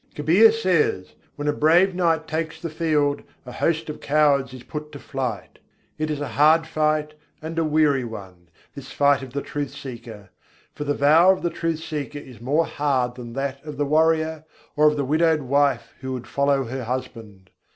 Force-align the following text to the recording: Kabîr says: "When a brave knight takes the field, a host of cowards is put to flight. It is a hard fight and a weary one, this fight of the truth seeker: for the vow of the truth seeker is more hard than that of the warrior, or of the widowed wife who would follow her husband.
Kabîr 0.15 0.51
says: 0.51 1.13
"When 1.35 1.47
a 1.47 1.53
brave 1.53 1.93
knight 1.93 2.27
takes 2.27 2.59
the 2.59 2.71
field, 2.71 3.21
a 3.45 3.51
host 3.51 3.87
of 3.87 4.01
cowards 4.01 4.51
is 4.51 4.63
put 4.63 4.91
to 4.93 4.97
flight. 4.99 5.59
It 5.99 6.09
is 6.09 6.19
a 6.19 6.29
hard 6.29 6.65
fight 6.65 7.13
and 7.39 7.59
a 7.59 7.63
weary 7.63 8.03
one, 8.03 8.49
this 8.73 8.91
fight 8.91 9.21
of 9.21 9.31
the 9.33 9.43
truth 9.43 9.69
seeker: 9.75 10.31
for 10.73 10.85
the 10.85 10.95
vow 10.95 11.29
of 11.31 11.43
the 11.43 11.51
truth 11.51 11.81
seeker 11.81 12.17
is 12.17 12.41
more 12.41 12.65
hard 12.65 13.13
than 13.13 13.33
that 13.33 13.63
of 13.63 13.77
the 13.77 13.85
warrior, 13.85 14.43
or 14.75 14.87
of 14.87 14.97
the 14.97 15.05
widowed 15.05 15.43
wife 15.43 15.93
who 16.01 16.13
would 16.13 16.25
follow 16.25 16.63
her 16.63 16.85
husband. 16.85 17.51